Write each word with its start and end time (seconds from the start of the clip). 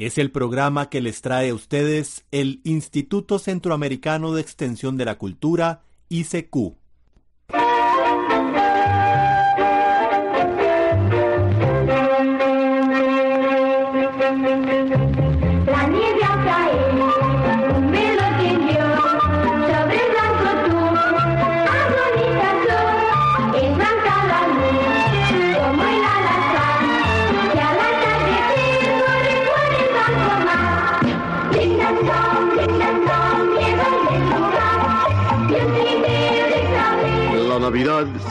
Es 0.00 0.16
el 0.16 0.30
programa 0.30 0.88
que 0.88 1.02
les 1.02 1.20
trae 1.20 1.50
a 1.50 1.54
ustedes 1.54 2.24
el 2.30 2.62
Instituto 2.64 3.38
Centroamericano 3.38 4.32
de 4.32 4.40
Extensión 4.40 4.96
de 4.96 5.04
la 5.04 5.18
Cultura, 5.18 5.82
ICQ. 6.08 6.79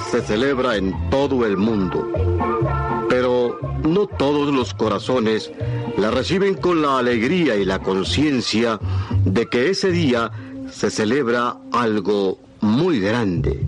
Se 0.10 0.22
celebra 0.22 0.76
en 0.76 0.96
todo 1.12 1.46
el 1.46 1.56
mundo, 1.56 2.08
pero 3.10 3.60
no 3.88 4.08
todos 4.08 4.52
los 4.52 4.74
corazones 4.74 5.52
la 5.98 6.10
reciben 6.10 6.56
con 6.56 6.82
la 6.82 6.98
alegría 6.98 7.56
y 7.56 7.66
la 7.66 7.80
conciencia 7.80 8.80
de 9.24 9.46
que 9.48 9.70
ese 9.70 9.92
día 9.92 10.32
se 10.72 10.90
celebra 10.90 11.58
algo 11.72 12.40
muy 12.62 13.00
grande. 13.00 13.64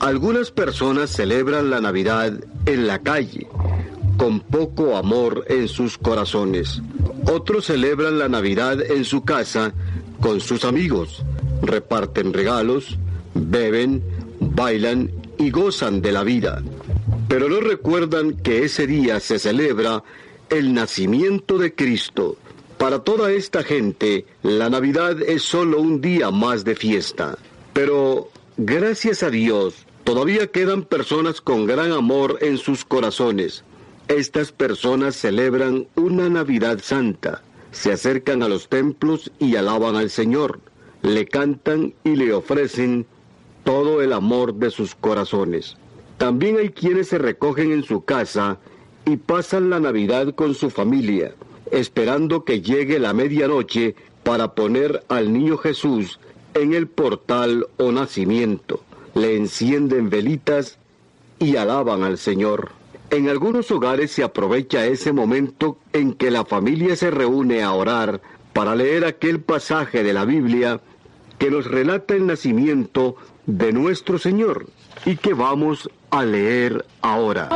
Algunas 0.00 0.50
personas 0.50 1.10
celebran 1.10 1.70
la 1.70 1.80
Navidad 1.80 2.32
en 2.66 2.86
la 2.88 2.98
calle, 2.98 3.46
con 4.16 4.40
poco 4.40 4.96
amor 4.96 5.44
en 5.48 5.68
sus 5.68 5.98
corazones. 5.98 6.82
Otros 7.32 7.66
celebran 7.66 8.18
la 8.18 8.28
Navidad 8.28 8.80
en 8.80 9.04
su 9.04 9.22
casa 9.22 9.72
con 10.20 10.40
sus 10.40 10.64
amigos, 10.64 11.22
reparten 11.62 12.32
regalos, 12.32 12.98
beben, 13.34 14.02
bailan 14.40 15.19
y 15.40 15.50
gozan 15.50 16.02
de 16.02 16.12
la 16.12 16.22
vida. 16.22 16.62
Pero 17.26 17.48
no 17.48 17.60
recuerdan 17.60 18.34
que 18.34 18.64
ese 18.64 18.86
día 18.86 19.20
se 19.20 19.38
celebra 19.38 20.04
el 20.50 20.74
nacimiento 20.74 21.56
de 21.56 21.74
Cristo. 21.74 22.36
Para 22.76 23.00
toda 23.00 23.32
esta 23.32 23.62
gente, 23.62 24.26
la 24.42 24.68
Navidad 24.68 25.20
es 25.22 25.42
solo 25.42 25.80
un 25.80 26.00
día 26.02 26.30
más 26.30 26.64
de 26.64 26.74
fiesta. 26.74 27.38
Pero, 27.72 28.30
gracias 28.58 29.22
a 29.22 29.30
Dios, 29.30 29.86
todavía 30.04 30.48
quedan 30.48 30.82
personas 30.82 31.40
con 31.40 31.66
gran 31.66 31.92
amor 31.92 32.38
en 32.42 32.58
sus 32.58 32.84
corazones. 32.84 33.64
Estas 34.08 34.52
personas 34.52 35.16
celebran 35.16 35.86
una 35.94 36.28
Navidad 36.28 36.80
santa, 36.82 37.42
se 37.70 37.92
acercan 37.92 38.42
a 38.42 38.48
los 38.48 38.68
templos 38.68 39.30
y 39.38 39.56
alaban 39.56 39.96
al 39.96 40.10
Señor, 40.10 40.60
le 41.02 41.26
cantan 41.26 41.94
y 42.04 42.16
le 42.16 42.34
ofrecen 42.34 43.06
todo 43.64 44.02
el 44.02 44.12
amor 44.12 44.54
de 44.54 44.70
sus 44.70 44.94
corazones. 44.94 45.76
También 46.18 46.58
hay 46.58 46.70
quienes 46.70 47.08
se 47.08 47.18
recogen 47.18 47.72
en 47.72 47.82
su 47.82 48.04
casa 48.04 48.58
y 49.06 49.16
pasan 49.16 49.70
la 49.70 49.80
Navidad 49.80 50.34
con 50.34 50.54
su 50.54 50.70
familia, 50.70 51.34
esperando 51.70 52.44
que 52.44 52.60
llegue 52.60 52.98
la 52.98 53.12
medianoche 53.12 53.94
para 54.22 54.54
poner 54.54 55.02
al 55.08 55.32
niño 55.32 55.56
Jesús 55.56 56.20
en 56.54 56.74
el 56.74 56.88
portal 56.88 57.66
o 57.78 57.92
nacimiento. 57.92 58.82
Le 59.14 59.36
encienden 59.36 60.10
velitas 60.10 60.78
y 61.38 61.56
alaban 61.56 62.02
al 62.02 62.18
Señor. 62.18 62.72
En 63.10 63.28
algunos 63.28 63.70
hogares 63.70 64.12
se 64.12 64.22
aprovecha 64.22 64.86
ese 64.86 65.12
momento 65.12 65.78
en 65.92 66.12
que 66.12 66.30
la 66.30 66.44
familia 66.44 66.94
se 66.94 67.10
reúne 67.10 67.62
a 67.62 67.72
orar 67.72 68.20
para 68.52 68.76
leer 68.76 69.04
aquel 69.04 69.40
pasaje 69.40 70.02
de 70.02 70.12
la 70.12 70.24
Biblia 70.24 70.80
que 71.38 71.50
nos 71.50 71.64
relata 71.66 72.14
el 72.14 72.26
nacimiento 72.26 73.16
de 73.56 73.72
nuestro 73.72 74.18
Señor 74.18 74.66
y 75.04 75.16
que 75.16 75.34
vamos 75.34 75.90
a 76.10 76.24
leer 76.24 76.84
ahora. 77.02 77.48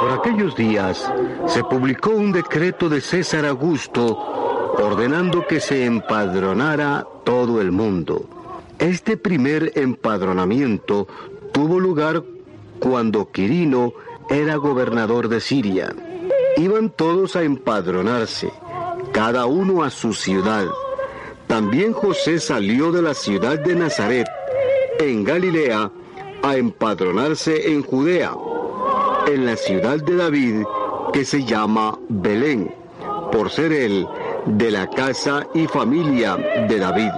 Por 0.00 0.10
aquellos 0.12 0.54
días 0.54 1.10
se 1.46 1.64
publicó 1.64 2.10
un 2.10 2.32
decreto 2.32 2.88
de 2.88 3.00
César 3.00 3.46
Augusto 3.46 4.40
ordenando 4.80 5.46
que 5.46 5.60
se 5.60 5.84
empadronara 5.84 7.06
todo 7.24 7.60
el 7.60 7.70
mundo. 7.70 8.24
Este 8.78 9.16
primer 9.16 9.72
empadronamiento 9.74 11.06
tuvo 11.52 11.78
lugar 11.78 12.22
cuando 12.78 13.30
Quirino 13.30 13.92
era 14.30 14.56
gobernador 14.56 15.28
de 15.28 15.40
Siria. 15.40 15.94
Iban 16.56 16.90
todos 16.90 17.36
a 17.36 17.42
empadronarse, 17.42 18.50
cada 19.12 19.46
uno 19.46 19.82
a 19.82 19.90
su 19.90 20.14
ciudad. 20.14 20.66
También 21.46 21.92
José 21.92 22.38
salió 22.38 22.90
de 22.90 23.02
la 23.02 23.14
ciudad 23.14 23.58
de 23.58 23.74
Nazaret, 23.74 24.28
en 24.98 25.24
Galilea, 25.24 25.90
a 26.42 26.56
empadronarse 26.56 27.72
en 27.72 27.82
Judea, 27.82 28.32
en 29.26 29.44
la 29.44 29.56
ciudad 29.56 29.98
de 29.98 30.16
David, 30.16 30.62
que 31.12 31.24
se 31.24 31.44
llama 31.44 31.98
Belén, 32.08 32.72
por 33.30 33.50
ser 33.50 33.72
él 33.72 34.06
de 34.46 34.70
la 34.70 34.88
casa 34.88 35.46
y 35.54 35.66
familia 35.66 36.36
de 36.68 36.78
David. 36.78 37.12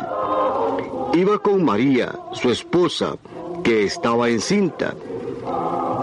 Iba 1.14 1.38
con 1.38 1.64
María, 1.64 2.12
su 2.32 2.50
esposa, 2.50 3.16
que 3.62 3.84
estaba 3.84 4.28
encinta. 4.28 4.94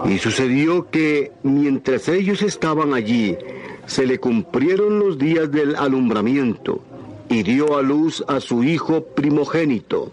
Y 0.05 0.17
sucedió 0.17 0.89
que 0.89 1.31
mientras 1.43 2.07
ellos 2.07 2.41
estaban 2.41 2.93
allí, 2.93 3.37
se 3.85 4.05
le 4.05 4.19
cumplieron 4.19 4.99
los 4.99 5.17
días 5.17 5.51
del 5.51 5.75
alumbramiento 5.75 6.81
y 7.29 7.43
dio 7.43 7.77
a 7.77 7.81
luz 7.81 8.23
a 8.27 8.39
su 8.39 8.63
hijo 8.63 9.03
primogénito. 9.03 10.11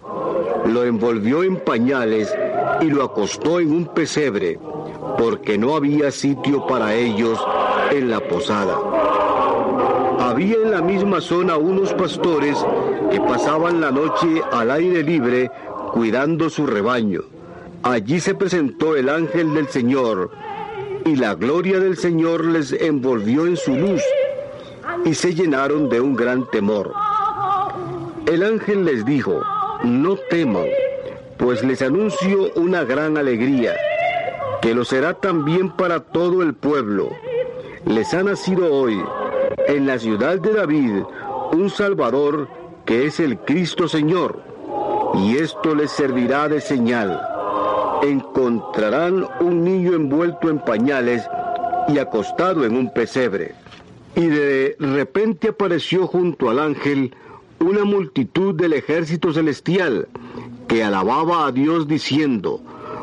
Lo 0.66 0.84
envolvió 0.84 1.42
en 1.42 1.56
pañales 1.56 2.34
y 2.80 2.86
lo 2.86 3.04
acostó 3.04 3.60
en 3.60 3.72
un 3.72 3.86
pesebre, 3.86 4.58
porque 5.18 5.56
no 5.56 5.76
había 5.76 6.10
sitio 6.10 6.66
para 6.66 6.94
ellos 6.94 7.38
en 7.90 8.10
la 8.10 8.20
posada. 8.20 8.95
Había 10.36 10.56
en 10.56 10.70
la 10.70 10.82
misma 10.82 11.22
zona 11.22 11.56
unos 11.56 11.94
pastores 11.94 12.58
que 13.10 13.18
pasaban 13.22 13.80
la 13.80 13.90
noche 13.90 14.42
al 14.52 14.70
aire 14.70 15.02
libre 15.02 15.50
cuidando 15.94 16.50
su 16.50 16.66
rebaño. 16.66 17.22
Allí 17.82 18.20
se 18.20 18.34
presentó 18.34 18.96
el 18.96 19.08
ángel 19.08 19.54
del 19.54 19.66
Señor 19.68 20.30
y 21.06 21.16
la 21.16 21.34
gloria 21.36 21.80
del 21.80 21.96
Señor 21.96 22.44
les 22.44 22.70
envolvió 22.70 23.46
en 23.46 23.56
su 23.56 23.74
luz 23.76 24.02
y 25.06 25.14
se 25.14 25.34
llenaron 25.34 25.88
de 25.88 26.02
un 26.02 26.14
gran 26.14 26.44
temor. 26.50 26.92
El 28.26 28.42
ángel 28.42 28.84
les 28.84 29.06
dijo, 29.06 29.40
no 29.84 30.16
teman, 30.28 30.66
pues 31.38 31.64
les 31.64 31.80
anuncio 31.80 32.50
una 32.56 32.84
gran 32.84 33.16
alegría, 33.16 33.74
que 34.60 34.74
lo 34.74 34.84
será 34.84 35.14
también 35.14 35.70
para 35.70 36.00
todo 36.00 36.42
el 36.42 36.52
pueblo. 36.52 37.08
Les 37.86 38.12
ha 38.12 38.22
nacido 38.22 38.70
hoy 38.70 39.00
en 39.66 39.86
la 39.86 39.98
ciudad 39.98 40.38
de 40.38 40.52
David 40.52 41.02
un 41.52 41.70
Salvador 41.70 42.48
que 42.84 43.06
es 43.06 43.20
el 43.20 43.38
Cristo 43.38 43.88
Señor, 43.88 44.42
y 45.14 45.36
esto 45.36 45.74
les 45.74 45.90
servirá 45.90 46.48
de 46.48 46.60
señal. 46.60 47.20
Encontrarán 48.02 49.26
un 49.40 49.64
niño 49.64 49.94
envuelto 49.94 50.48
en 50.50 50.58
pañales 50.60 51.28
y 51.88 51.98
acostado 51.98 52.64
en 52.64 52.76
un 52.76 52.92
pesebre. 52.92 53.54
Y 54.14 54.26
de 54.26 54.76
repente 54.78 55.48
apareció 55.48 56.06
junto 56.06 56.48
al 56.48 56.58
ángel 56.58 57.14
una 57.58 57.84
multitud 57.84 58.54
del 58.54 58.74
ejército 58.74 59.32
celestial 59.32 60.08
que 60.68 60.84
alababa 60.84 61.46
a 61.46 61.52
Dios 61.52 61.88
diciendo, 61.88 62.60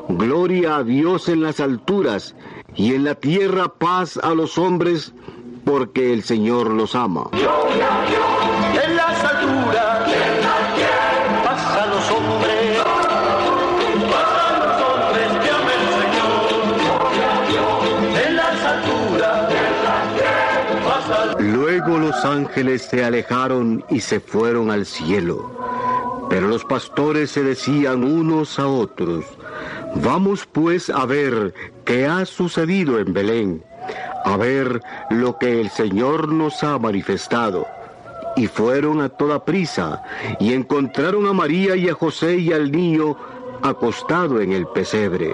Gloria 0.10 0.78
a 0.78 0.84
Dios 0.84 1.30
en 1.30 1.42
las 1.42 1.60
alturas 1.60 2.36
y 2.76 2.94
en 2.94 3.04
la 3.04 3.16
tierra 3.16 3.74
paz 3.74 4.18
a 4.18 4.34
los 4.34 4.58
hombres, 4.58 5.14
porque 5.66 6.14
el 6.14 6.24
Señor 6.24 6.70
los 6.72 6.96
ama. 6.96 7.30
En 7.34 8.96
las 8.96 9.24
alturas, 9.24 10.10
pasa 11.44 11.84
a 11.84 11.88
los 11.88 12.12
hombres, 12.12 12.82
pasa 14.12 14.48
a 14.48 14.52
los 14.60 14.76
hombres 14.88 15.30
que 15.44 15.50
amen 15.52 15.82
al 15.94 16.02
Señor. 16.02 17.66
En 18.26 18.36
las 18.36 18.64
alturas, 18.64 19.50
pasa 20.86 21.16
a 21.24 21.42
Luego 21.42 21.98
los 22.00 22.26
ángeles 22.26 22.84
se 22.84 23.04
alejaron 23.04 23.84
y 23.90 24.00
se 24.00 24.20
fueron 24.20 24.72
al 24.72 24.86
cielo. 24.86 25.52
Pero 26.30 26.48
los 26.48 26.64
pastores 26.66 27.32
se 27.32 27.44
decían 27.44 28.04
unos 28.04 28.58
a 28.58 28.68
otros, 28.68 29.26
vamos 29.96 30.48
pues 30.52 30.90
a 30.90 31.06
ver 31.06 31.54
qué 31.86 32.08
ha 32.08 32.26
sucedido 32.26 32.98
en 33.00 33.14
Belén, 33.14 33.64
a 34.24 34.38
ver 34.38 34.82
lo 35.10 35.38
que 35.38 35.60
el 35.62 35.70
Señor 35.70 36.30
nos 36.30 36.64
ha 36.64 36.78
manifestado. 36.80 37.68
Y 38.36 38.48
fueron 38.48 39.02
a 39.02 39.10
toda 39.10 39.46
prisa 39.46 40.04
y 40.40 40.54
encontraron 40.54 41.28
a 41.28 41.34
María 41.34 41.76
y 41.76 41.90
a 41.90 41.94
José 41.94 42.38
y 42.38 42.52
al 42.52 42.72
niño 42.72 43.16
acostado 43.62 44.42
en 44.42 44.52
el 44.52 44.66
pesebre. 44.68 45.34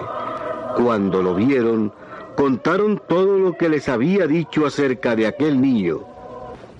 Cuando 0.76 1.22
lo 1.22 1.34
vieron, 1.34 1.92
contaron 2.36 3.02
todo 3.08 3.38
lo 3.38 3.56
que 3.56 3.68
les 3.68 3.88
había 3.88 4.26
dicho 4.26 4.66
acerca 4.66 5.16
de 5.16 5.26
aquel 5.26 5.60
niño. 5.60 6.00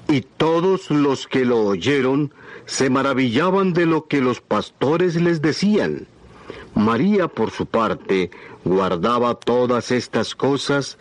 Y 0.09 0.23
todos 0.23 0.91
los 0.91 1.27
que 1.27 1.45
lo 1.45 1.61
oyeron 1.61 2.33
se 2.67 2.91
maravillaban 2.91 3.73
de 3.73 3.87
lo 3.87 4.07
que 4.07 4.21
los 4.21 4.41
pastores 4.41 5.17
les 5.17 5.41
decían. 5.41 6.07
María, 6.75 7.29
por 7.29 7.51
su 7.51 7.67
parte, 7.67 8.31
guardaba 8.65 9.35
todas 9.35 9.91
estas 9.91 10.35
cosas 10.35 10.99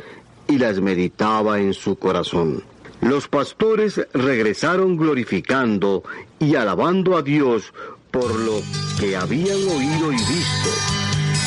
y 0.50 0.58
las 0.58 0.82
meditaba 0.82 1.60
en 1.60 1.74
su 1.74 1.96
corazón. 1.96 2.64
Los 3.02 3.28
pastores 3.30 4.02
regresaron 4.14 4.98
glorificando 4.98 6.04
y 6.40 6.56
alabando 6.56 7.16
a 7.16 7.22
Dios 7.22 7.72
por 8.12 8.38
lo 8.40 8.60
que 9.00 9.16
habían 9.16 9.58
oído 9.58 10.12
y 10.12 10.18
visto, 10.18 10.70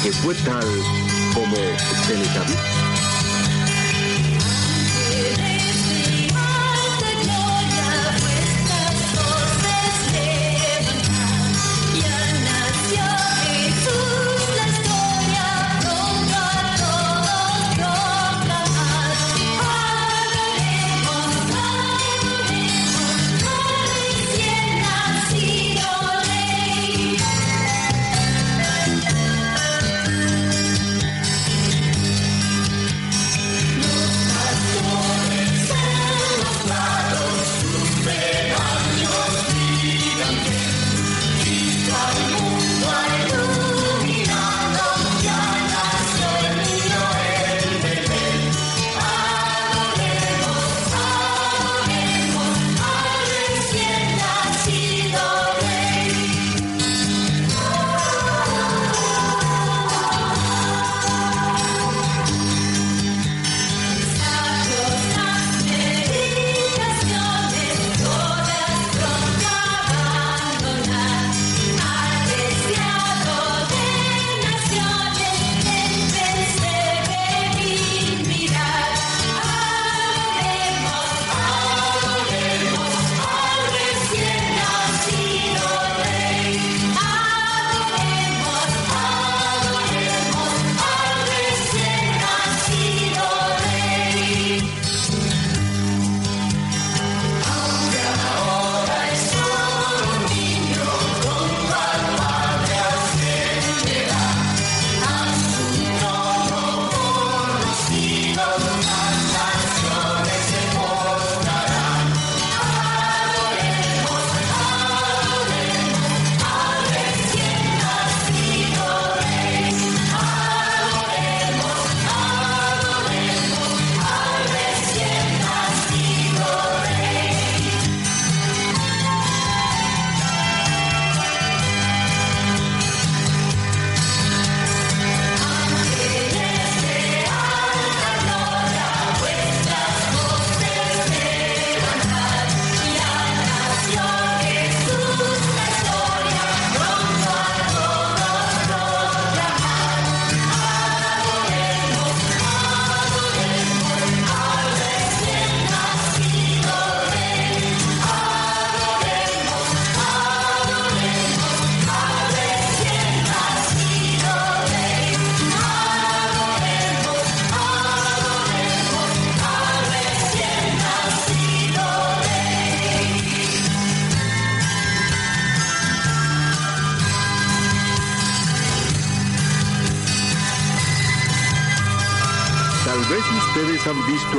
que 0.02 0.12
fue 0.12 0.34
tal 0.46 0.66
como 1.34 1.56
se 2.06 2.16
les 2.16 2.36
había. 2.36 2.91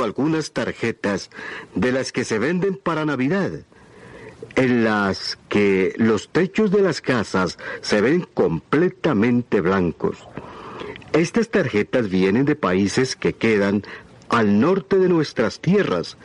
Algunas 0.04 0.52
tarjetas 0.52 1.30
de 1.74 1.92
las 1.92 2.12
que 2.12 2.24
se 2.24 2.38
venden 2.38 2.76
para 2.76 3.04
Navidad, 3.04 3.50
en 4.56 4.84
las 4.84 5.38
que 5.48 5.94
los 5.96 6.28
techos 6.28 6.70
de 6.70 6.82
las 6.82 7.00
casas 7.00 7.58
se 7.80 8.00
ven 8.00 8.26
completamente 8.34 9.60
blancos. 9.60 10.18
Estas 11.12 11.48
tarjetas 11.48 12.08
vienen 12.08 12.44
de 12.44 12.56
países 12.56 13.16
que 13.16 13.32
quedan 13.32 13.82
al 14.28 14.60
norte 14.60 14.98
de 14.98 15.08
nuestras 15.08 15.60
tierras. 15.60 16.16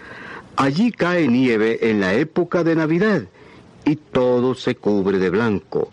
Allí 0.56 0.92
cae 0.92 1.28
nieve 1.28 1.90
en 1.90 2.02
la 2.02 2.14
época 2.14 2.64
de 2.64 2.76
Navidad 2.76 3.24
y 3.86 3.96
todo 3.96 4.56
se 4.56 4.76
cubre 4.76 5.20
de 5.20 5.30
blanco. 5.30 5.92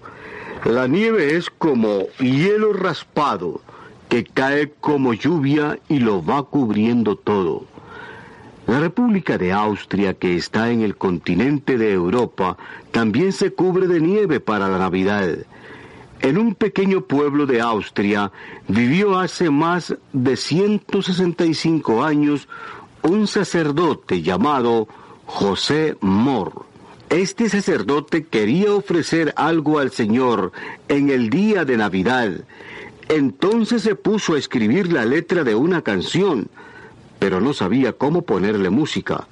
La 0.64 0.86
nieve 0.86 1.36
es 1.36 1.50
como 1.50 2.08
hielo 2.18 2.72
raspado 2.72 3.60
que 4.08 4.24
cae 4.24 4.72
como 4.80 5.14
lluvia 5.14 5.78
y 5.88 5.98
lo 5.98 6.24
va 6.24 6.42
cubriendo 6.44 7.16
todo. 7.16 7.66
La 8.66 8.80
República 8.80 9.38
de 9.38 9.52
Austria, 9.52 10.14
que 10.14 10.36
está 10.36 10.70
en 10.70 10.82
el 10.82 10.96
continente 10.96 11.78
de 11.78 11.92
Europa, 11.92 12.56
también 12.90 13.32
se 13.32 13.52
cubre 13.52 13.86
de 13.86 14.00
nieve 14.00 14.40
para 14.40 14.68
la 14.68 14.78
Navidad. 14.78 15.36
En 16.20 16.38
un 16.38 16.54
pequeño 16.54 17.02
pueblo 17.02 17.46
de 17.46 17.60
Austria 17.60 18.32
vivió 18.66 19.18
hace 19.18 19.50
más 19.50 19.94
de 20.12 20.36
165 20.36 22.02
años 22.02 22.48
un 23.02 23.28
sacerdote 23.28 24.22
llamado 24.22 24.88
José 25.26 25.96
Mor. 26.00 26.66
Este 27.08 27.48
sacerdote 27.48 28.24
quería 28.24 28.72
ofrecer 28.72 29.32
algo 29.36 29.78
al 29.78 29.92
Señor 29.92 30.50
en 30.88 31.10
el 31.10 31.30
día 31.30 31.64
de 31.64 31.76
Navidad. 31.76 32.32
Entonces 33.08 33.82
se 33.82 33.94
puso 33.94 34.34
a 34.34 34.38
escribir 34.38 34.92
la 34.92 35.04
letra 35.04 35.44
de 35.44 35.54
una 35.54 35.82
canción, 35.82 36.48
pero 37.18 37.40
no 37.40 37.52
sabía 37.52 37.92
cómo 37.92 38.22
ponerle 38.22 38.70
música. 38.70 39.26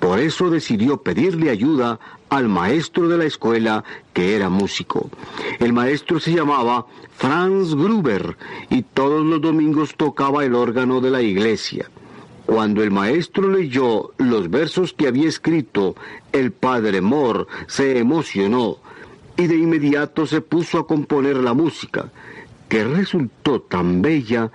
Por 0.00 0.18
eso 0.18 0.50
decidió 0.50 0.98
pedirle 0.98 1.50
ayuda 1.50 1.98
al 2.28 2.48
maestro 2.48 3.08
de 3.08 3.16
la 3.16 3.24
escuela, 3.24 3.84
que 4.12 4.36
era 4.36 4.50
músico. 4.50 5.08
El 5.60 5.72
maestro 5.72 6.20
se 6.20 6.34
llamaba 6.34 6.86
Franz 7.16 7.74
Gruber 7.74 8.36
y 8.70 8.82
todos 8.82 9.24
los 9.24 9.40
domingos 9.40 9.94
tocaba 9.96 10.44
el 10.44 10.54
órgano 10.54 11.00
de 11.00 11.10
la 11.10 11.22
iglesia. 11.22 11.88
Cuando 12.46 12.82
el 12.82 12.90
maestro 12.90 13.48
leyó 13.48 14.12
los 14.18 14.50
versos 14.50 14.92
que 14.92 15.08
había 15.08 15.28
escrito, 15.28 15.96
el 16.32 16.52
padre 16.52 17.00
Mor 17.00 17.46
se 17.66 17.98
emocionó 17.98 18.76
y 19.36 19.46
de 19.46 19.56
inmediato 19.56 20.26
se 20.26 20.40
puso 20.40 20.78
a 20.78 20.86
componer 20.86 21.36
la 21.36 21.54
música, 21.54 22.10
que 22.68 22.84
resultó 22.84 23.62
tan 23.62 24.02
bella 24.02 24.50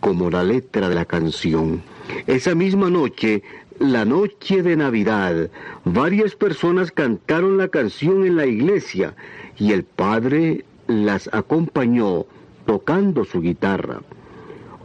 como 0.00 0.30
la 0.30 0.44
letra 0.44 0.88
de 0.88 0.94
la 0.94 1.04
canción. 1.06 1.82
Esa 2.26 2.54
misma 2.54 2.90
noche, 2.90 3.42
la 3.78 4.04
noche 4.04 4.62
de 4.62 4.76
Navidad, 4.76 5.50
varias 5.84 6.34
personas 6.34 6.92
cantaron 6.92 7.58
la 7.58 7.68
canción 7.68 8.24
en 8.26 8.36
la 8.36 8.46
iglesia 8.46 9.14
y 9.58 9.72
el 9.72 9.84
padre 9.84 10.64
las 10.86 11.28
acompañó 11.32 12.26
tocando 12.66 13.24
su 13.24 13.40
guitarra. 13.40 14.00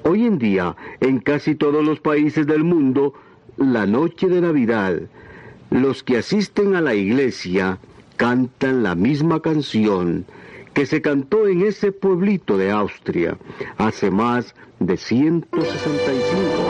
Hoy 0.04 0.26
en 0.26 0.38
día, 0.38 0.76
en 1.00 1.20
casi 1.20 1.56
todos 1.56 1.84
los 1.84 2.00
países 2.00 2.48
del 2.48 2.64
mundo, 2.64 3.14
la 3.58 3.86
noche 3.86 4.28
de 4.28 4.42
Navidad, 4.42 5.02
los 5.70 6.04
que 6.04 6.18
asisten 6.18 6.76
a 6.76 6.82
la 6.82 6.96
iglesia 6.96 7.80
cantan 8.16 8.84
la 8.84 8.96
misma 8.96 9.42
canción 9.42 10.26
que 10.74 10.86
se 10.86 11.02
cantó 11.02 11.48
en 11.48 11.64
ese 11.64 11.92
pueblito 11.92 12.58
de 12.58 12.72
Austria 12.72 13.38
hace 13.78 14.12
más 14.12 14.54
de 14.80 14.96
165 14.96 15.58
años. 15.66 16.67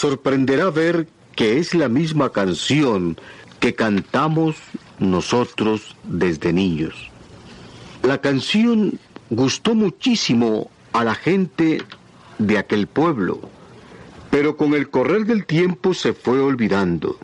Sorprenderá 0.00 0.70
ver 0.70 1.08
que 1.36 1.58
es 1.58 1.74
la 1.74 1.90
misma 1.90 2.30
canción 2.30 3.18
que 3.58 3.74
cantamos 3.74 4.56
nosotros 4.98 5.94
desde 6.04 6.54
niños. 6.54 7.10
La 8.02 8.18
canción 8.18 8.98
gustó 9.28 9.74
muchísimo 9.74 10.70
a 10.94 11.04
la 11.04 11.14
gente 11.14 11.82
de 12.38 12.56
aquel 12.56 12.86
pueblo, 12.86 13.40
pero 14.30 14.56
con 14.56 14.72
el 14.72 14.88
correr 14.88 15.26
del 15.26 15.44
tiempo 15.44 15.92
se 15.92 16.14
fue 16.14 16.40
olvidando. 16.40 17.18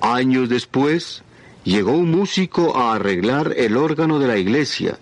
Años 0.00 0.48
después, 0.48 1.22
llegó 1.64 1.92
un 1.92 2.10
músico 2.10 2.74
a 2.74 2.94
arreglar 2.94 3.52
el 3.54 3.76
órgano 3.76 4.18
de 4.18 4.28
la 4.28 4.38
iglesia 4.38 4.98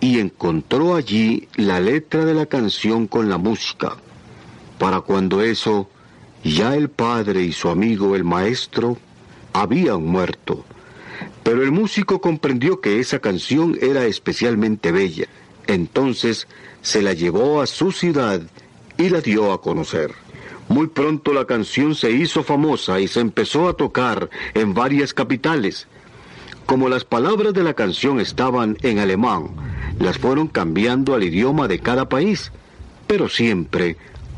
y 0.00 0.18
encontró 0.18 0.96
allí 0.96 1.48
la 1.56 1.80
letra 1.80 2.26
de 2.26 2.34
la 2.34 2.44
canción 2.44 3.06
con 3.06 3.30
la 3.30 3.38
música. 3.38 3.96
Para 4.78 5.00
cuando 5.00 5.40
eso, 5.40 5.88
ya 6.44 6.74
el 6.74 6.88
padre 6.88 7.42
y 7.42 7.52
su 7.52 7.68
amigo 7.68 8.16
el 8.16 8.24
maestro 8.24 8.98
habían 9.52 10.04
muerto. 10.04 10.64
Pero 11.42 11.62
el 11.62 11.72
músico 11.72 12.20
comprendió 12.20 12.80
que 12.80 13.00
esa 13.00 13.18
canción 13.18 13.76
era 13.80 14.04
especialmente 14.04 14.92
bella. 14.92 15.26
Entonces 15.66 16.46
se 16.80 17.02
la 17.02 17.12
llevó 17.12 17.62
a 17.62 17.66
su 17.66 17.92
ciudad 17.92 18.42
y 18.96 19.08
la 19.08 19.20
dio 19.20 19.52
a 19.52 19.60
conocer. 19.60 20.12
Muy 20.68 20.86
pronto 20.86 21.32
la 21.32 21.44
canción 21.44 21.94
se 21.94 22.10
hizo 22.10 22.42
famosa 22.42 23.00
y 23.00 23.08
se 23.08 23.20
empezó 23.20 23.68
a 23.68 23.74
tocar 23.74 24.30
en 24.54 24.74
varias 24.74 25.12
capitales. 25.12 25.86
Como 26.66 26.88
las 26.88 27.04
palabras 27.04 27.52
de 27.52 27.64
la 27.64 27.74
canción 27.74 28.20
estaban 28.20 28.76
en 28.82 28.98
alemán, 28.98 29.50
las 29.98 30.18
fueron 30.18 30.48
cambiando 30.48 31.14
al 31.14 31.24
idioma 31.24 31.68
de 31.68 31.80
cada 31.80 32.08
país, 32.08 32.52
pero 33.06 33.28
siempre 33.28 33.96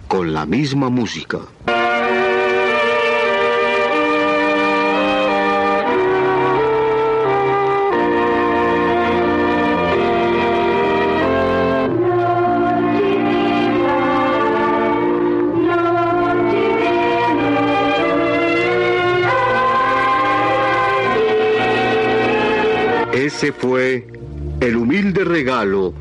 con 0.08 0.32
la 0.32 0.46
misma 0.46 0.88
música. 0.88 1.40
Ese 23.44 23.52
fue 23.52 24.06
el 24.60 24.74
humilde 24.74 25.22
regalo 25.22 25.92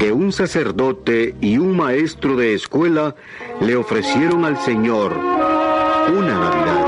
que 0.00 0.10
un 0.10 0.32
sacerdote 0.32 1.36
y 1.40 1.56
un 1.56 1.76
maestro 1.76 2.34
de 2.34 2.54
escuela 2.54 3.14
le 3.60 3.76
ofrecieron 3.76 4.44
al 4.44 4.58
Señor 4.58 5.16
una 5.16 6.40
Navidad. 6.40 6.87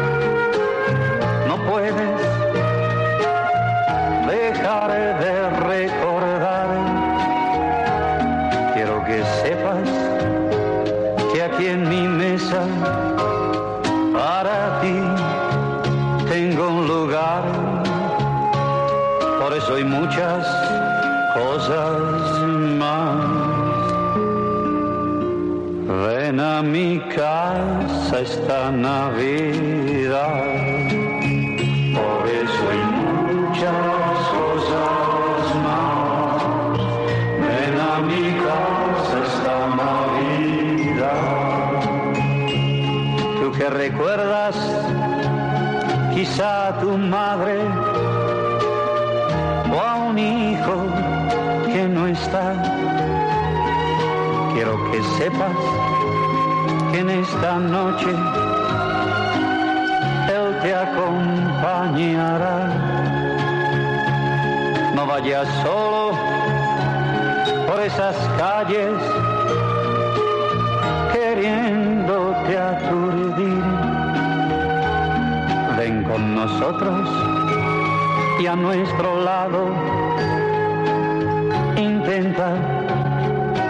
tengo 16.31 16.65
un 16.69 16.87
lugar. 16.87 17.43
Por 19.41 19.53
eso 19.53 19.75
hay 19.75 19.83
muchas 19.83 20.47
cosas 21.33 21.99
más. 22.79 23.17
Ven 26.05 26.39
a 26.39 26.61
mi 26.61 26.99
casa 27.13 28.21
esta 28.21 28.71
Navidad. 28.71 30.43
Por 31.99 32.21
eso 32.41 32.61
hay 32.71 32.83
muchas 33.01 33.75
cosas 34.37 35.43
más. 35.67 36.37
Ven 37.45 37.75
a 37.91 37.95
mi 38.09 38.25
casa 38.47 39.15
esta 39.29 39.57
Navidad. 39.83 41.21
Tú 43.41 43.51
que 43.51 43.69
recuerdas 43.69 44.80
quizá 46.13 46.67
a 46.69 46.73
tu 46.79 46.97
madre 46.97 47.59
o 49.73 49.79
a 49.79 49.95
un 49.95 50.17
hijo 50.17 50.85
que 51.71 51.87
no 51.87 52.07
está. 52.07 52.53
Quiero 54.53 54.75
que 54.91 55.01
sepas 55.17 55.57
que 56.91 56.99
en 56.99 57.09
esta 57.09 57.57
noche 57.57 58.11
él 60.35 60.59
te 60.61 60.75
acompañará. 60.75 62.57
No 64.95 65.05
vayas 65.07 65.47
solo 65.63 66.17
por 67.67 67.79
esas 67.81 68.15
calles 68.37 68.97
y 78.39 78.45
a 78.45 78.55
nuestro 78.55 79.23
lado 79.23 79.69
intenta 81.75 82.55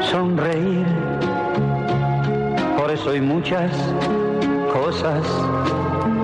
sonreír. 0.01 0.85
Por 2.77 2.91
eso 2.91 3.11
hay 3.11 3.21
muchas 3.21 3.71
cosas 4.73 5.23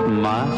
más. 0.10 0.50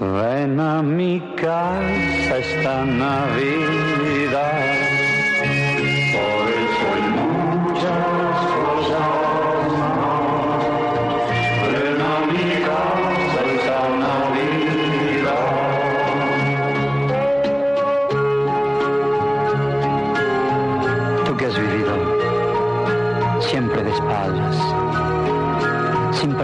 Ven 0.00 0.58
a 0.58 0.82
mi 0.82 1.20
casa 1.36 2.38
esta 2.38 2.84
Navidad. 2.84 4.81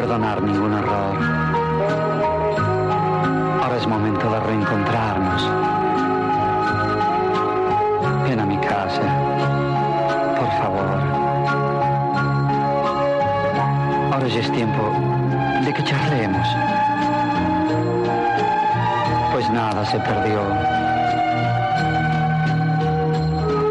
Perdonar 0.01 0.41
ningún 0.41 0.73
error. 0.75 1.17
Ahora 3.61 3.77
es 3.77 3.87
momento 3.89 4.31
de 4.31 4.39
reencontrarnos. 4.39 5.43
Ven 8.29 8.39
a 8.39 8.47
mi 8.47 8.59
casa, 8.59 9.03
por 10.39 10.51
favor. 10.61 10.99
Ahora 14.13 14.29
ya 14.29 14.39
es 14.39 14.53
tiempo 14.53 14.85
de 15.65 15.75
que 15.75 15.83
charlemos. 15.83 16.47
Pues 19.33 19.51
nada 19.51 19.85
se 19.85 19.99
perdió. 19.99 20.41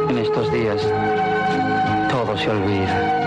En 0.09 0.17
estos 0.17 0.51
días 0.51 0.81
todo 2.11 2.37
se 2.37 2.49
olvida 2.49 3.26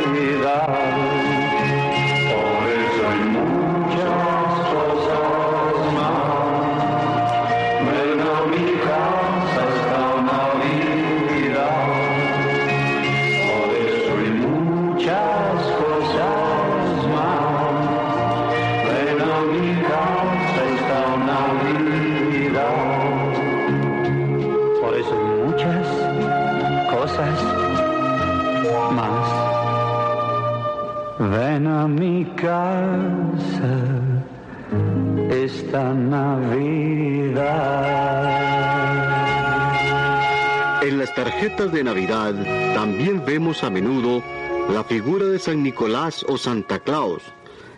De 41.71 41.83
Navidad 41.83 42.33
también 42.75 43.23
vemos 43.25 43.63
a 43.63 43.69
menudo 43.69 44.21
la 44.69 44.83
figura 44.83 45.25
de 45.25 45.39
San 45.39 45.63
Nicolás 45.63 46.25
o 46.27 46.37
Santa 46.37 46.79
Claus, 46.79 47.23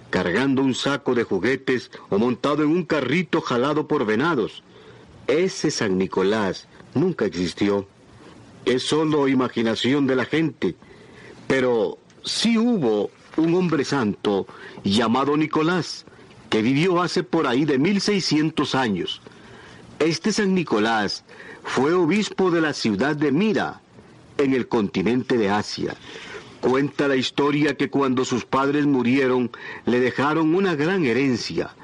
cargando 0.10 0.62
un 0.64 0.74
saco 0.74 1.14
de 1.14 1.24
juguetes 1.24 1.92
o 2.10 2.18
montado 2.18 2.64
en 2.64 2.70
un 2.70 2.84
carrito 2.86 3.42
jalado 3.42 3.88
por 3.88 4.06
venados. 4.06 4.64
Ese 5.28 5.70
San 5.70 5.98
Nicolás 5.98 6.68
nunca 6.96 7.26
existió. 7.26 7.88
Es 8.66 8.84
solo 8.84 9.28
imaginación 9.28 10.08
de 10.08 10.16
la 10.16 10.26
gente. 10.26 10.76
Pero 11.48 12.00
sí 12.24 12.58
hubo 12.58 13.12
un 13.38 13.54
hombre 13.54 13.86
santo 13.86 14.48
llamado 14.84 15.38
Nicolás, 15.38 16.06
que 16.50 16.62
vivió 16.62 17.02
hace 17.02 17.24
por 17.24 17.46
ahí 17.46 17.66
de 17.66 17.78
1600 17.78 18.76
años. 18.76 19.22
Este 20.00 20.32
San 20.32 20.56
Nicolás 20.56 21.24
fue 21.64 21.94
obispo 21.94 22.52
de 22.52 22.62
la 22.62 22.74
ciudad 22.74 23.16
de 23.16 23.32
Mira, 23.32 23.82
en 24.38 24.54
el 24.54 24.68
continente 24.68 25.38
de 25.38 25.50
Asia. 25.50 25.96
Cuenta 26.62 27.08
la 27.08 27.16
historia 27.16 27.76
que 27.76 27.90
cuando 27.90 28.24
sus 28.24 28.46
padres 28.46 28.86
murieron 28.86 29.52
le 29.86 30.00
dejaron 30.00 30.56
una 30.56 30.76
gran 30.76 31.06
herencia 31.06 31.76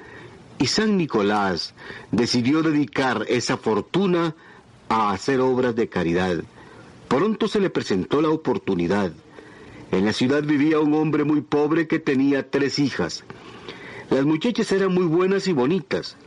y 0.59 0.67
San 0.67 0.97
Nicolás 0.97 1.73
decidió 2.11 2.61
dedicar 2.61 3.25
esa 3.29 3.57
fortuna 3.57 4.35
a 4.89 5.11
hacer 5.11 5.39
obras 5.39 5.75
de 5.75 5.87
caridad. 5.87 6.43
Pronto 7.07 7.47
se 7.47 7.59
le 7.59 7.69
presentó 7.69 8.21
la 8.21 8.29
oportunidad. 8.29 9.11
En 9.91 10.05
la 10.05 10.13
ciudad 10.13 10.43
vivía 10.43 10.79
un 10.79 10.93
hombre 10.93 11.23
muy 11.23 11.41
pobre 11.41 11.87
que 11.87 11.99
tenía 11.99 12.49
tres 12.49 12.77
hijas. 12.77 13.23
Las 14.09 14.25
muchachas 14.25 14.71
eran 14.71 14.93
muy 14.93 15.05
buenas 15.05 15.47
y 15.47 15.53
bonitas, 15.53 16.17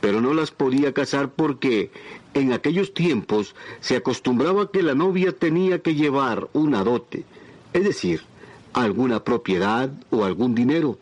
pero 0.00 0.20
no 0.20 0.34
las 0.34 0.50
podía 0.50 0.92
casar 0.92 1.32
porque 1.32 1.90
en 2.38 2.52
aquellos 2.52 2.94
tiempos 2.94 3.54
se 3.80 3.96
acostumbraba 3.96 4.70
que 4.70 4.82
la 4.82 4.94
novia 4.94 5.32
tenía 5.32 5.80
que 5.80 5.94
llevar 5.94 6.48
una 6.52 6.84
dote, 6.84 7.24
es 7.72 7.84
decir, 7.84 8.22
alguna 8.72 9.24
propiedad 9.24 9.90
o 10.10 10.24
algún 10.24 10.54
dinero. 10.54 10.98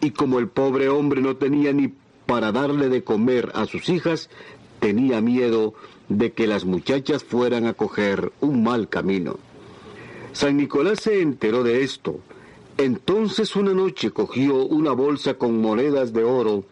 Y 0.00 0.10
como 0.10 0.38
el 0.38 0.48
pobre 0.48 0.88
hombre 0.88 1.20
no 1.20 1.36
tenía 1.36 1.72
ni 1.72 1.92
para 2.26 2.52
darle 2.52 2.88
de 2.88 3.04
comer 3.04 3.52
a 3.54 3.66
sus 3.66 3.88
hijas, 3.88 4.28
tenía 4.80 5.20
miedo 5.20 5.74
de 6.08 6.32
que 6.32 6.46
las 6.46 6.64
muchachas 6.64 7.24
fueran 7.24 7.66
a 7.66 7.74
coger 7.74 8.32
un 8.40 8.62
mal 8.62 8.88
camino. 8.88 9.38
San 10.32 10.56
Nicolás 10.56 11.00
se 11.00 11.22
enteró 11.22 11.62
de 11.62 11.82
esto. 11.82 12.20
Entonces 12.76 13.56
una 13.56 13.72
noche 13.72 14.10
cogió 14.10 14.66
una 14.66 14.92
bolsa 14.92 15.34
con 15.34 15.60
monedas 15.60 16.12
de 16.12 16.24
oro 16.24 16.64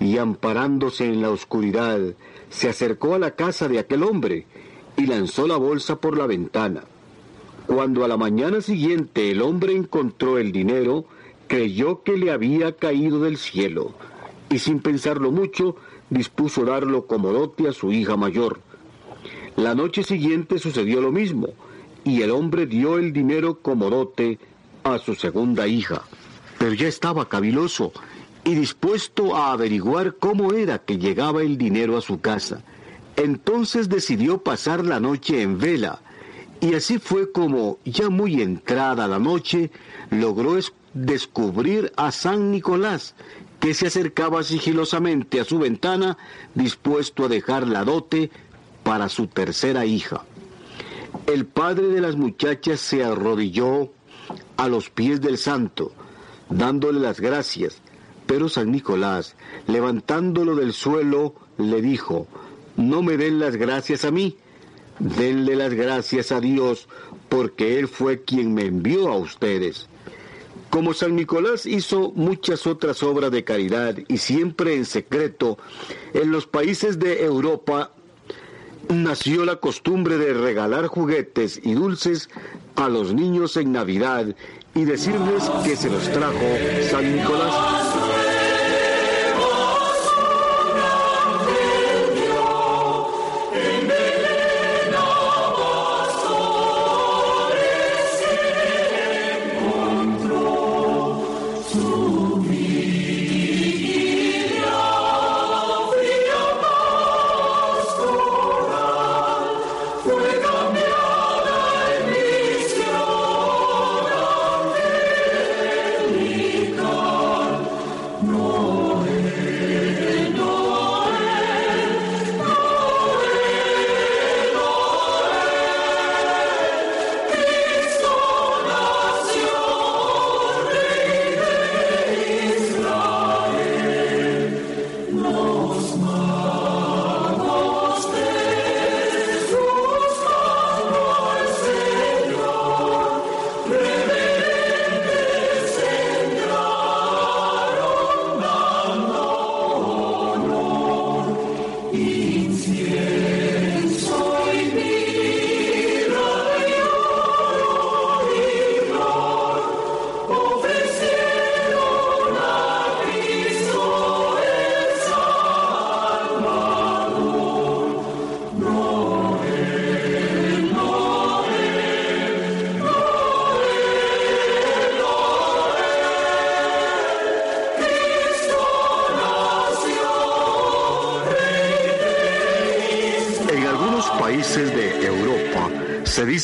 y 0.00 0.18
amparándose 0.18 1.06
en 1.06 1.22
la 1.22 1.30
oscuridad, 1.30 2.00
se 2.54 2.68
acercó 2.68 3.14
a 3.14 3.18
la 3.18 3.32
casa 3.32 3.66
de 3.66 3.80
aquel 3.80 4.04
hombre 4.04 4.46
y 4.96 5.06
lanzó 5.06 5.46
la 5.48 5.56
bolsa 5.56 5.96
por 5.96 6.16
la 6.16 6.26
ventana. 6.26 6.84
Cuando 7.66 8.04
a 8.04 8.08
la 8.08 8.16
mañana 8.16 8.60
siguiente 8.60 9.30
el 9.32 9.42
hombre 9.42 9.74
encontró 9.74 10.38
el 10.38 10.52
dinero, 10.52 11.04
creyó 11.48 12.02
que 12.04 12.16
le 12.16 12.30
había 12.30 12.76
caído 12.76 13.20
del 13.20 13.38
cielo 13.38 13.92
y 14.50 14.60
sin 14.60 14.80
pensarlo 14.80 15.32
mucho 15.32 15.74
dispuso 16.10 16.64
darlo 16.64 17.06
como 17.06 17.32
dote 17.32 17.68
a 17.68 17.72
su 17.72 17.90
hija 17.90 18.16
mayor. 18.16 18.60
La 19.56 19.74
noche 19.74 20.04
siguiente 20.04 20.58
sucedió 20.58 21.00
lo 21.00 21.10
mismo 21.10 21.48
y 22.04 22.22
el 22.22 22.30
hombre 22.30 22.66
dio 22.66 22.98
el 22.98 23.12
dinero 23.12 23.58
como 23.62 23.90
dote 23.90 24.38
a 24.84 24.98
su 24.98 25.16
segunda 25.16 25.66
hija. 25.66 26.02
Pero 26.58 26.72
ya 26.74 26.86
estaba 26.86 27.28
caviloso 27.28 27.92
y 28.44 28.54
dispuesto 28.54 29.34
a 29.36 29.52
averiguar 29.52 30.16
cómo 30.16 30.52
era 30.52 30.78
que 30.78 30.98
llegaba 30.98 31.42
el 31.42 31.56
dinero 31.58 31.96
a 31.96 32.00
su 32.02 32.20
casa. 32.20 32.62
Entonces 33.16 33.88
decidió 33.88 34.38
pasar 34.42 34.84
la 34.84 35.00
noche 35.00 35.42
en 35.42 35.58
vela 35.58 36.00
y 36.60 36.74
así 36.74 36.98
fue 36.98 37.30
como, 37.32 37.78
ya 37.84 38.08
muy 38.10 38.40
entrada 38.42 39.06
la 39.08 39.18
noche, 39.18 39.70
logró 40.10 40.56
es- 40.58 40.72
descubrir 40.94 41.92
a 41.96 42.10
San 42.12 42.50
Nicolás, 42.50 43.14
que 43.60 43.74
se 43.74 43.86
acercaba 43.88 44.42
sigilosamente 44.42 45.40
a 45.40 45.44
su 45.44 45.58
ventana, 45.58 46.16
dispuesto 46.54 47.24
a 47.24 47.28
dejar 47.28 47.66
la 47.66 47.84
dote 47.84 48.30
para 48.82 49.08
su 49.08 49.26
tercera 49.26 49.84
hija. 49.86 50.24
El 51.26 51.46
padre 51.46 51.88
de 51.88 52.00
las 52.00 52.16
muchachas 52.16 52.80
se 52.80 53.02
arrodilló 53.04 53.90
a 54.56 54.68
los 54.68 54.90
pies 54.90 55.20
del 55.20 55.38
santo, 55.38 55.92
dándole 56.50 57.00
las 57.00 57.20
gracias, 57.20 57.80
pero 58.26 58.48
San 58.48 58.70
Nicolás, 58.70 59.36
levantándolo 59.66 60.56
del 60.56 60.72
suelo, 60.72 61.34
le 61.58 61.82
dijo, 61.82 62.26
no 62.76 63.02
me 63.02 63.16
den 63.16 63.38
las 63.38 63.56
gracias 63.56 64.04
a 64.04 64.10
mí, 64.10 64.36
denle 64.98 65.56
las 65.56 65.74
gracias 65.74 66.32
a 66.32 66.40
Dios, 66.40 66.88
porque 67.28 67.78
Él 67.78 67.88
fue 67.88 68.22
quien 68.22 68.54
me 68.54 68.66
envió 68.66 69.08
a 69.08 69.16
ustedes. 69.16 69.88
Como 70.70 70.92
San 70.92 71.14
Nicolás 71.14 71.66
hizo 71.66 72.10
muchas 72.16 72.66
otras 72.66 73.02
obras 73.04 73.30
de 73.30 73.44
caridad 73.44 73.96
y 74.08 74.18
siempre 74.18 74.74
en 74.74 74.84
secreto, 74.84 75.56
en 76.14 76.32
los 76.32 76.46
países 76.46 76.98
de 76.98 77.24
Europa 77.24 77.92
nació 78.88 79.44
la 79.44 79.56
costumbre 79.56 80.18
de 80.18 80.34
regalar 80.34 80.88
juguetes 80.88 81.60
y 81.62 81.74
dulces 81.74 82.28
a 82.74 82.88
los 82.88 83.14
niños 83.14 83.56
en 83.56 83.72
Navidad 83.72 84.34
y 84.74 84.84
decirles 84.84 85.44
que 85.64 85.76
se 85.76 85.88
los 85.88 86.10
trajo 86.10 86.40
San 86.90 87.16
Nicolás. 87.16 87.93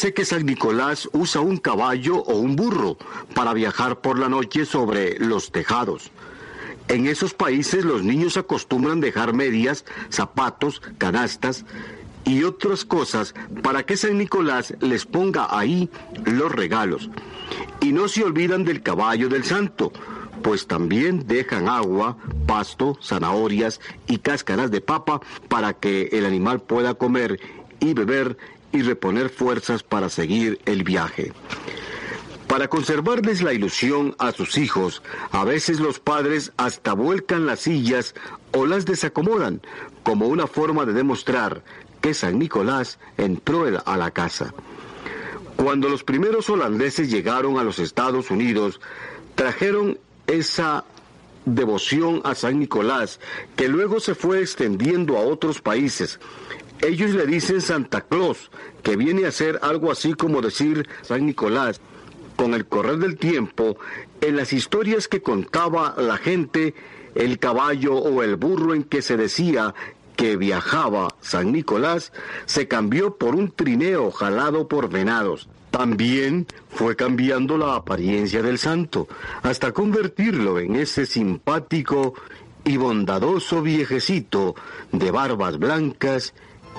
Dice 0.01 0.15
que 0.15 0.25
San 0.25 0.47
Nicolás 0.47 1.11
usa 1.13 1.43
un 1.43 1.59
caballo 1.59 2.23
o 2.23 2.39
un 2.39 2.57
burro 2.57 2.97
para 3.35 3.53
viajar 3.53 4.01
por 4.01 4.19
la 4.19 4.31
noche 4.31 4.65
sobre 4.65 5.19
los 5.19 5.53
tejados. 5.53 6.11
En 6.89 7.07
esos 7.07 7.35
países 7.35 7.85
los 7.85 8.03
niños 8.03 8.39
acostumbran 8.39 9.01
dejar 9.01 9.35
medias, 9.35 9.85
zapatos, 10.09 10.81
canastas 10.97 11.67
y 12.25 12.45
otras 12.45 12.87
cosas 12.87 13.35
para 13.63 13.85
que 13.85 13.99
San 13.99 14.17
Nicolás 14.17 14.73
les 14.81 15.05
ponga 15.05 15.49
ahí 15.51 15.91
los 16.25 16.51
regalos. 16.51 17.11
Y 17.83 17.93
no 17.93 18.09
se 18.09 18.25
olvidan 18.25 18.65
del 18.65 18.83
caballo 18.83 19.29
del 19.29 19.45
santo, 19.45 19.93
pues 20.43 20.67
también 20.67 21.27
dejan 21.27 21.69
agua, 21.69 22.17
pasto, 22.47 22.97
zanahorias 23.03 23.83
y 24.07 24.17
cáscaras 24.17 24.71
de 24.71 24.81
papa 24.81 25.21
para 25.51 25.75
que 25.75 26.09
el 26.13 26.25
animal 26.25 26.63
pueda 26.63 26.95
comer 26.95 27.39
y 27.81 27.93
beber 27.93 28.39
y 28.73 28.83
reponer 28.83 29.31
fuerzas 29.31 29.83
para 29.83 30.09
seguir 30.09 30.61
el 30.65 30.85
viaje. 30.85 31.33
Para 32.47 32.67
conservarles 32.67 33.43
la 33.43 33.53
ilusión 33.53 34.17
a 34.19 34.33
sus 34.33 34.59
hijos, 34.59 35.03
a 35.31 35.45
veces 35.45 35.79
los 35.79 36.01
padres 36.01 36.53
hasta 36.57 36.95
vuelcan 36.95 37.47
las 37.47 37.61
sillas 37.61 38.15
o 38.53 38.67
las 38.67 38.87
desacomodan 38.87 39.61
como 40.03 40.27
una 40.27 40.49
forma 40.49 40.85
de 40.85 40.93
demostrar 40.93 41.63
que 42.01 42.13
San 42.13 42.39
Nicolás 42.41 42.99
entró 43.17 43.67
a 43.85 43.97
la 43.97 44.11
casa. 44.11 44.53
Cuando 45.57 45.89
los 45.89 46.03
primeros 46.03 46.51
holandeses 46.51 47.11
llegaron 47.11 47.59
a 47.59 47.63
los 47.63 47.79
Estados 47.79 48.31
Unidos, 48.31 48.81
trajeron 49.35 49.99
esa 50.27 50.85
devoción 51.45 52.21
a 52.25 52.35
San 52.35 52.59
Nicolás 52.59 53.21
que 53.57 53.69
luego 53.69 54.01
se 54.01 54.15
fue 54.15 54.41
extendiendo 54.41 55.19
a 55.19 55.21
otros 55.21 55.61
países. 55.61 56.19
Ellos 56.83 57.11
le 57.11 57.27
dicen 57.27 57.61
Santa 57.61 58.01
Claus, 58.01 58.51
que 58.83 58.97
viene 58.97 59.27
a 59.27 59.33
ser 59.33 59.59
algo 59.63 59.93
así 59.93 60.15
como 60.15 60.41
decir 60.41 60.89
San 61.03 61.27
Nicolás. 61.27 61.81
Con 62.37 62.55
el 62.55 62.65
correr 62.67 62.97
del 62.97 63.19
tiempo, 63.19 63.77
en 64.23 64.37
las 64.37 64.55
historias 64.55 65.07
que 65.07 65.21
contaba 65.21 65.95
la 65.99 66.17
gente, 66.17 66.75
el 67.15 67.39
caballo 67.39 67.97
o 67.97 68.23
el 68.23 68.37
burro 68.37 68.75
en 68.75 68.85
que 68.85 69.03
se 69.03 69.19
decía 69.19 69.75
que 70.17 70.37
viajaba 70.37 71.09
San 71.21 71.53
Nicolás 71.53 72.13
se 72.47 72.67
cambió 72.67 73.17
por 73.17 73.35
un 73.35 73.51
trineo 73.53 74.11
jalado 74.11 74.69
por 74.69 74.89
venados. 74.89 75.49
También 75.71 76.47
fue 76.71 76.97
cambiando 76.97 77.59
la 77.59 77.75
apariencia 77.75 78.43
del 78.43 78.59
santo, 78.59 79.07
hasta 79.43 79.73
convertirlo 79.73 80.59
en 80.59 80.77
ese 80.77 81.05
simpático 81.05 82.15
y 82.65 82.77
bondadoso 82.77 83.63
viejecito 83.63 84.55
de 84.93 85.11
barbas 85.11 85.59
blancas 85.59 86.35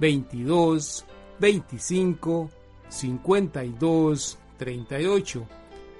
22 0.00 1.04
25 1.38 2.50
52 2.88 4.38
38 4.58 5.46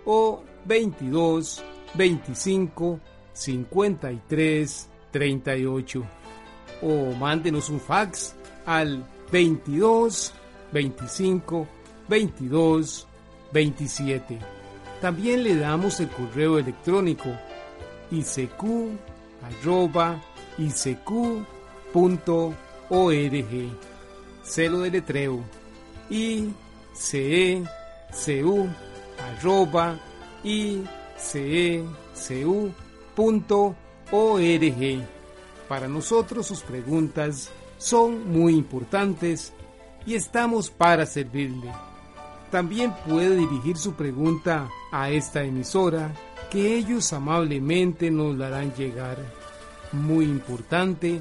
o 0.05 0.43
22 0.65 1.65
25 1.95 3.01
53 3.33 4.89
38 5.13 6.07
o 6.83 7.15
mándenos 7.15 7.71
un 7.71 7.81
fax 7.81 8.35
al 8.67 9.05
22 9.31 10.33
25 10.73 11.67
22 12.09 13.07
27. 13.53 14.39
También 15.01 15.45
le 15.45 15.57
damos 15.57 16.01
el 16.01 16.09
correo 16.09 16.59
electrónico 16.59 17.31
isq 18.11 18.65
arroba 19.43 20.21
isq.org. 22.89 23.71
Celo 24.43 24.81
de 24.81 24.91
letreo 24.91 25.45
i 26.11 26.51
c 26.95 27.63
u 28.43 28.69
arroba 29.19 29.99
icecu.org. 30.43 31.87
Para 35.69 35.89
nosotros 35.89 36.47
sus 36.47 36.63
preguntas 36.63 37.51
son 37.77 38.33
muy 38.33 38.55
importantes 38.55 39.53
y 40.07 40.15
estamos 40.15 40.71
para 40.71 41.05
servirle. 41.05 41.71
También 42.51 42.95
puede 43.07 43.37
dirigir 43.37 43.77
su 43.77 43.93
pregunta 43.93 44.71
a 44.91 45.11
esta 45.11 45.45
emisora 45.45 46.15
que 46.51 46.77
ellos 46.77 47.13
amablemente 47.13 48.11
nos 48.11 48.35
la 48.37 48.47
harán 48.47 48.73
llegar. 48.75 49.19
Muy 49.93 50.25
importante, 50.25 51.21